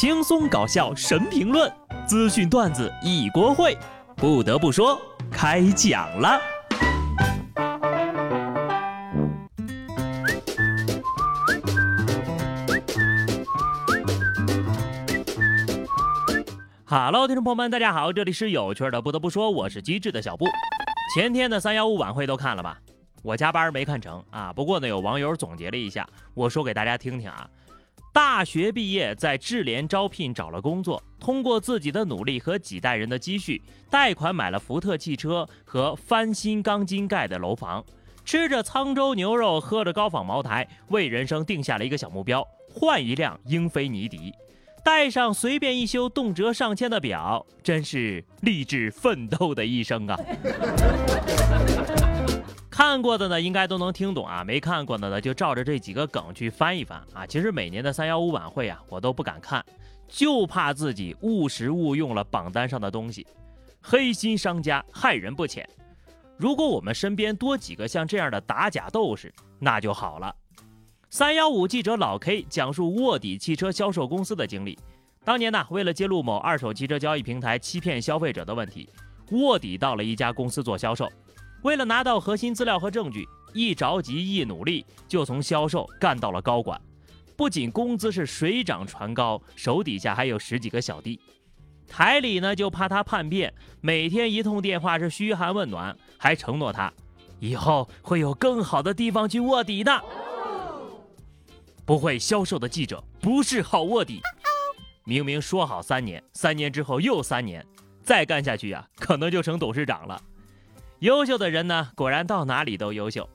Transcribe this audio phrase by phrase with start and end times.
[0.00, 1.68] 轻松搞笑神评论，
[2.06, 3.76] 资讯段子一锅烩。
[4.14, 4.96] 不得不说，
[5.28, 6.40] 开讲了。
[16.86, 19.02] Hello，听众朋友们，大家好，这里是有趣的。
[19.02, 20.46] 不得不说，我是机智的小布。
[21.12, 22.78] 前天的三幺五晚会都看了吧？
[23.24, 24.52] 我加班没看成啊。
[24.52, 27.50] 不过呢，有网友总结了一下，我说给大家听听啊。
[28.12, 37.84] 大学毕业，在智联招聘找了工作，通过自己的努力和几代人的积蓄，贷款买了福特汽车和翻新钢筋盖的楼房，
[38.24, 44.32] 吃着沧州牛肉，喝着高仿茅台，为人生定下了一个小目标：换一辆英菲尼迪，
[44.84, 50.18] 带上随便一修动辄上千的表，真是励志奋斗的一生啊！
[52.78, 57.26] 看过的呢，应该都能听懂啊；没看过的呢，就照着这几个梗去翻一翻啊。
[57.26, 59.66] 其实每年的三幺五晚会啊，我都不敢看，
[60.06, 63.26] 就怕自己误食误用了榜单上的东西。
[63.82, 65.68] 黑心商家害人不浅。
[66.36, 70.32] 如果我们身边多几个像这样的打假斗士，那就好了。
[71.10, 74.78] 三幺五记者老 K 讲述卧底汽车销售公司的经历。
[75.24, 78.88] 当年呢，为了揭露某二手汽车交易平台欺骗消费者的问题，
[79.32, 81.10] 卧底到了一家公司做销售。
[81.62, 86.80] 为了拿到核心资料和证据，一着急一努力，就从销售干到了高管。
[87.36, 91.20] 不仅工资是水涨船高，手底下还有十几个小弟。
[91.86, 96.92] 台里呢就怕他叛变，每天一通电话是嘘寒问暖，还承诺他
[97.40, 100.02] 以后会有更好的地方去卧底的。
[101.84, 104.20] 不会销售的记者不是好卧底。
[105.04, 107.64] 明明说好三年，三年之后又三年，
[108.02, 110.20] 再干下去呀，可能就成董事长了。
[111.00, 113.28] 优秀的人呢，果然到哪里都优秀。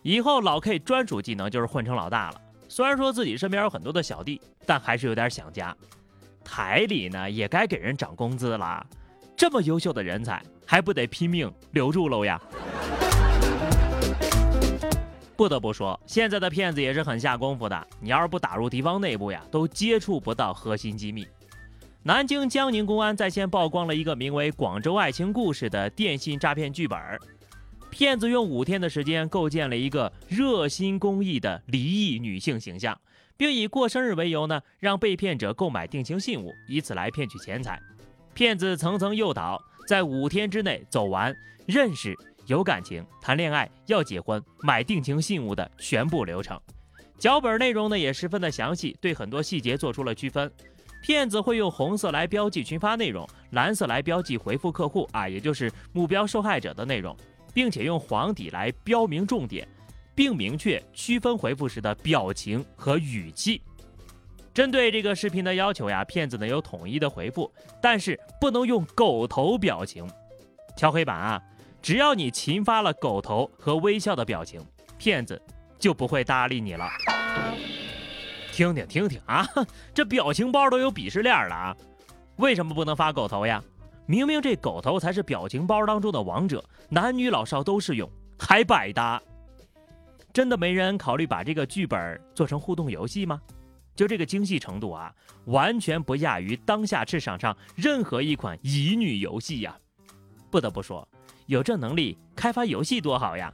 [0.00, 2.40] 以后老 K 专属技能就是混成老大了。
[2.68, 5.76] 虽然说自己身边有很多的小弟，但还是有点想家。
[6.42, 8.84] 台里呢也该给人涨工资了，
[9.36, 12.40] 这么优秀的人才，还不得拼命留住喽呀？
[15.36, 17.86] 不得不说，现在的骗子也是很下功夫的。
[18.00, 21.28] 你要是不打入敌方内部呀，都接触不到核心机密。
[22.04, 26.98] 南京江宁公安在线曝光了一个名为《广州爱情故事》的电信诈骗剧本。
[27.90, 33.00] 骗子用五天的时间构建了一个热心公益的离异女性形象，
[33.36, 37.80] 并以过生日为由呢，让被骗者购买定情信物，以此来骗取钱财。
[38.34, 41.32] 骗子层层诱导，在五天之内走完
[41.66, 46.60] 认识、有感情、谈恋爱、要结婚、买定情信物的全部流程。
[47.16, 50.50] 脚本内容呢也十分的详细，对很多细节做出了区分。
[51.02, 57.14] 骗子会用红色来标记群发内容，蓝色来标记回复客户啊，也就是目标受害者的内容，
[57.52, 59.66] 并且用黄底来标明重点，
[60.14, 63.60] 并明确区分回复时的表情和语气。
[64.54, 67.52] 针对这个视频的要求呀，骗子呢有统一的回复，
[67.82, 70.08] 但是不能用狗头表情。
[70.76, 71.42] 敲黑板啊，
[71.82, 74.64] 只要你勤发了狗头和微笑的表情，
[74.98, 75.40] 骗子
[75.80, 76.86] 就不会搭理你了。
[78.52, 79.48] 听听听听啊，
[79.94, 81.76] 这表情包都有鄙视链了啊！
[82.36, 83.64] 为什么不能发狗头呀？
[84.04, 88.08] 明明这狗头才是表情包当中的王者，男女老少都适用，
[88.38, 89.20] 还百搭。
[90.34, 93.40] 真的没人考虑把这个剧本做成互动游戏吗？
[93.96, 95.12] 就这个精细程度啊，
[95.46, 99.74] 完全不亚于当下市场上任何一款乙女游戏呀！
[100.50, 101.06] 不得不说，
[101.46, 103.52] 有这能力开发游戏多好呀！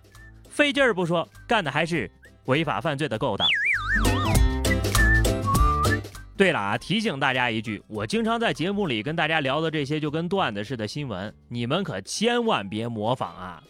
[0.49, 2.11] 费劲儿不说，干的还是
[2.47, 3.47] 违法犯罪的勾当。
[6.39, 13.61] 对了啊，提醒大家一句，我经常在节目里跟大家聊的这些就跟段子似的新闻，你们可千万别模仿啊！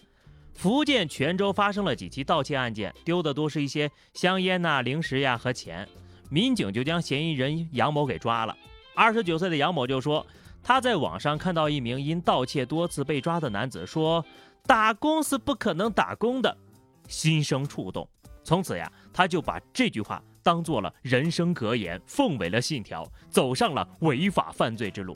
[0.53, 5.89] 福建泉州发生了几起盗窃案件，丢的都是一些香烟呐、零食呀和钱，
[6.28, 8.55] 民警就将嫌疑人杨某给抓了。
[8.95, 10.27] 二十九岁的杨某就说，
[10.62, 14.23] 他在网上看到一名因盗窃多次被抓的男子说
[14.69, 16.55] ：“打工是不可能打工的”，
[17.09, 18.07] 心生触动，
[18.45, 20.23] 从此呀，他就把这句话。
[20.48, 25.15] 当做了人生格言，奉为了信条，走上了违法犯罪之路。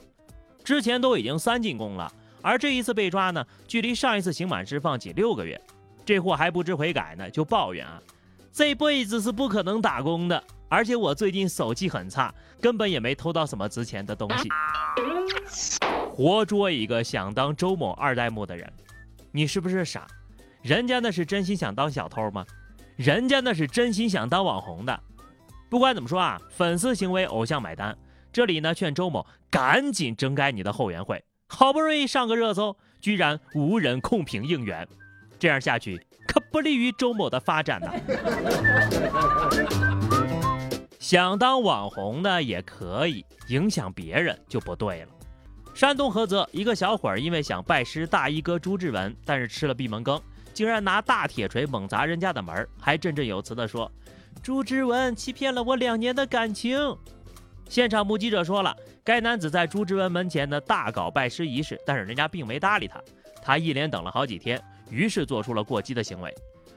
[0.63, 2.13] 之前都已经三进宫了，
[2.43, 5.59] 而这一次被抓呢，距离上一次刑满释放仅六个月。
[6.05, 7.99] 这货还不知悔改呢，就抱怨啊，
[8.53, 10.45] 这辈子是不可能打工的。
[10.69, 14.51] 而且我最近手气很差，根本也没偷到什么值钱的东西。
[16.13, 18.71] 活捉一个想当周某二代目的人，
[19.31, 20.07] 你是不是傻？
[20.61, 22.45] 人家那是真心想当小偷吗？
[22.97, 25.01] 人家那是真心想当网红的。
[25.73, 27.97] 不管怎么说啊，粉丝行为，偶像买单。
[28.31, 34.87] 这里呢，劝周某赶紧整改你的后援会，好不容易上个热搜，居然无人控评应援，
[35.39, 35.99] 这样下去
[36.29, 37.91] 可不利于周某的发展呐。
[41.01, 45.09] 想当网红呢也可以，影响别人就不对了。
[45.73, 50.21] 山东菏泽一个小伙儿因为想拜师大衣哥朱之文，但是吃了闭门羹，
[50.53, 53.91] 竟然拿大铁锤猛砸人家的门，还振振有词地说
[54.43, 56.77] ：“朱之文欺骗了我两年的感情。”
[57.69, 63.01] 现场目击者说了，该男子在朱之文门前呢大搞拜师仪式，但是人家并没搭理他，
[63.41, 66.35] 他一连等了好几天，于是做出了过激的行为。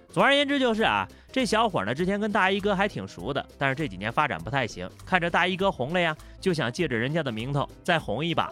[0.10, 8.50] 总而言之就是啊，这小伙呢之前跟大衣哥还挺熟的，但是这几年发展不太行，看着大衣哥红了呀，就想借着人家的名头再红一把。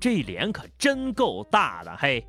[0.00, 2.24] 这脸可真够大的嘿，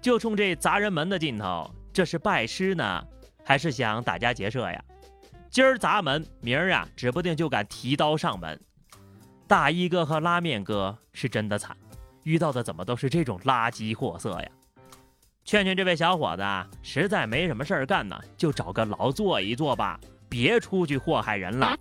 [0.00, 3.04] 就冲这砸人门的劲头，这是拜师呢，
[3.48, 4.84] 还是想打家劫舍呀？
[5.48, 8.60] 今儿砸门，明儿啊，指不定就敢提刀上门。
[9.46, 11.74] 大衣哥和拉面哥是真的惨，
[12.24, 14.50] 遇到的怎么都是这种垃圾货色呀？
[15.46, 16.44] 劝劝这位小伙子，
[16.82, 19.98] 实在没什么事儿干呢，就找个牢坐一坐吧，
[20.28, 21.74] 别出去祸害人了。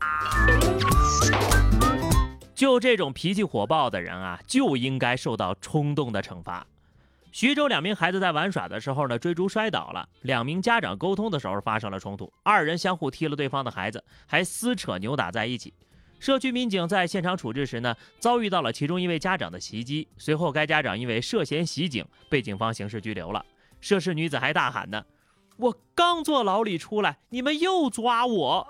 [2.56, 6.66] 就这种脾气火爆的人啊，就应该受到冲动的惩罚。
[7.32, 15.74] 徐州两名孩子在玩耍的时候呢，追逐摔倒了，两名家长沟通的时候发生了冲突，二人相互踢了对方的孩子，还撕扯扭打在一起。
[16.20, 23.46] 社区民警在现场处置时呢，遭遇到了其中一位家长的袭击，随后该家长因为涉嫌袭警被警方刑事拘留了。
[23.80, 25.06] 涉事女子还大喊呢
[25.58, 28.68] ：“我刚坐牢里出来，你们又抓我，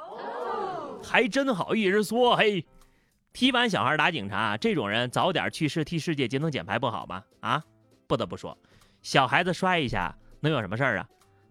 [1.01, 2.65] 还真好意思说嘿！
[3.31, 7.24] 踢完小孩打警察，这种人早点去世替世界节能减排不好吗？
[7.39, 7.63] 啊，
[8.07, 8.57] 不得不说，
[9.01, 11.07] 小孩子摔一下能有什么事儿啊？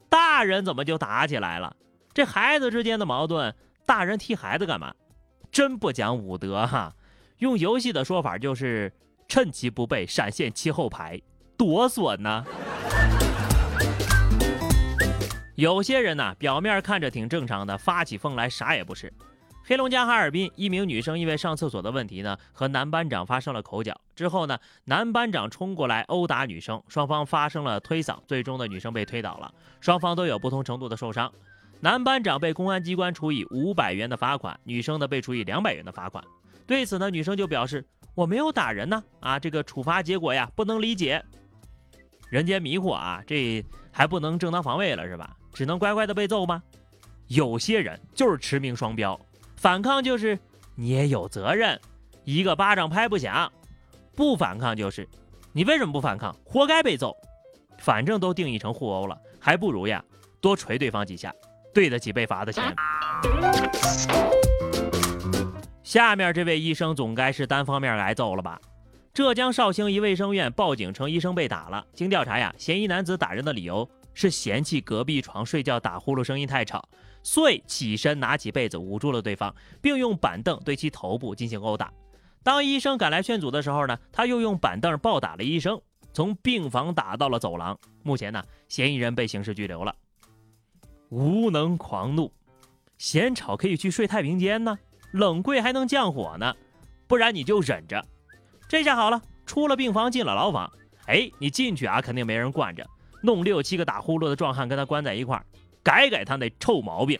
[0.09, 1.77] 大人怎么就打起来了？
[2.15, 3.55] 这孩子之间的矛盾，
[3.85, 4.95] 大人踢孩子干嘛？
[5.53, 6.95] 真不讲武德哈！
[7.39, 8.93] 用游戏的说法就是
[9.29, 11.21] 趁其不备，闪现其后排，
[11.57, 12.45] 多损呢！”
[15.57, 19.13] 有些人呢，表面看着挺正常的，发起疯来啥也不是。
[19.69, 24.01] 黑龙江哈尔滨一名女生因为上厕所的问题呢，和男班长发生了口角。
[24.15, 31.33] 之后呢，男班长冲过来殴打女生，双方发生了推搡，最终的女生被推倒了，双方都有不同程度的受伤。
[31.81, 36.23] 男班长被公安机关处以五百元的罚款，女生呢被处以两百元的罚款。
[36.65, 37.85] 对此呢，女生就表示
[38.15, 41.21] 我没有打人呢，啊，这个处罚结果呀不能理解。
[42.31, 45.37] 人间迷惑啊，这还不能正当防卫了是吧？
[45.53, 46.63] 只能乖乖的被揍吗？
[47.27, 49.19] 有些人就是驰名双标，
[49.57, 50.39] 反抗就是
[50.75, 51.81] 你也有责任，
[52.25, 53.51] 一个巴掌拍不响；
[54.15, 55.09] 不反抗就是
[55.53, 57.17] 你为什么不反抗，活该被揍。
[57.79, 60.03] 反正都定义成互殴了，还不如呀
[60.41, 61.35] 多捶对方几下，
[61.73, 62.65] 对得起被罚的钱。
[65.83, 68.61] 下面这位医生总该是单方面挨揍了吧？
[69.15, 73.89] 浙江绍兴一卫生院报警称医生被打了，经调查呀，嫌疑男子打人的理由。
[74.19, 76.83] 是嫌弃隔壁床睡觉打呼噜声音太吵，
[77.27, 79.53] 遂起身拿起被子捂住了对方，
[79.83, 81.93] 并用板凳对其头部进行殴打。
[82.45, 85.83] 当医生赶来劝阻的时候呢，他又用板凳暴打了医生，
[86.13, 87.77] 从病房打到了走廊。
[88.05, 89.93] 目前呢，嫌疑人被刑事拘留了。
[91.09, 92.33] 无能狂怒，
[92.97, 94.79] 嫌吵可以去睡太平间呢，
[95.11, 96.55] 冷柜还能降火呢，
[97.09, 98.01] 不然你就忍着。
[98.69, 100.73] 这下好了，出了病房进了牢房，
[101.09, 102.89] 哎，你进去啊，肯定没人惯着。
[103.21, 105.45] 弄六七个打呼噜的壮汉跟他关在一块儿，
[105.87, 107.17] 改改他那臭毛病。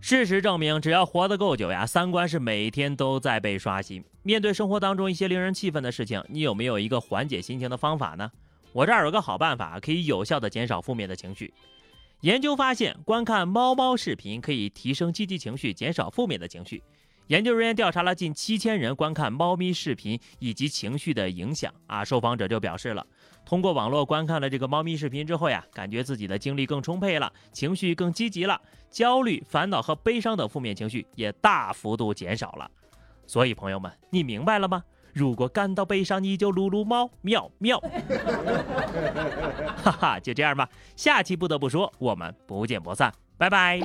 [0.00, 4.02] 事实证明，只要活得够久呀，三观是每天都在被刷新。
[4.22, 8.32] 面对生活当中一些令人气愤的事情，你有没有一个缓解心情的方法呢？
[8.72, 11.52] 我这儿有个好办法，可以有效的减少负面的情绪。
[12.22, 16.82] 研究发现，观看猫猫视频可以提升积极情绪，减少负面的情绪。
[17.26, 23.04] 研究人员调查了近七千人观看猫咪视频以及情绪的影响啊，受访者就表示了，
[23.46, 28.60] 通过网络观看了这个猫咪视频之后呀，感觉自己的精力更充沛了，情绪更积极了，
[28.90, 32.68] 焦虑、烦恼和悲伤等负面情绪也大幅度减少了。
[33.24, 34.82] 所以朋友们，你明白了吗？
[35.12, 37.80] 如果感到悲伤，你就撸撸猫，喵喵。
[39.82, 43.80] 哈哈，就这样吧，下期不得不说，我们不见不散，拜拜。